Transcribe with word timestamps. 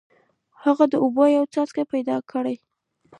هغه 0.63 0.85
د 0.89 0.93
اوبو 1.03 1.23
یو 1.37 1.45
څاڅکی 1.53 1.83
پیدا 1.93 2.17
کړ. 2.29 2.43